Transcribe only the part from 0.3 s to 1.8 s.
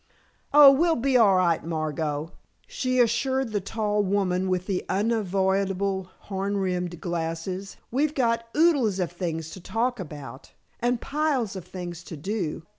"Oh, we'll be all right,